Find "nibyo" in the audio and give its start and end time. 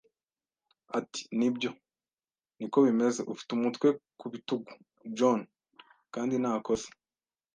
1.37-1.69